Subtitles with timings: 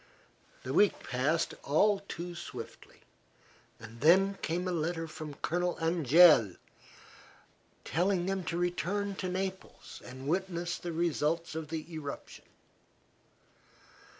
[0.63, 3.01] The week passed all too swiftly,
[3.79, 6.57] and then came a letter from Colonel Angeli
[7.83, 12.45] telling them to return to Naples and witness the results of the eruption.